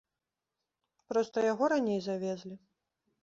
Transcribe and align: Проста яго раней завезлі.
Проста 1.11 1.37
яго 1.51 1.69
раней 1.75 1.99
завезлі. 2.07 2.55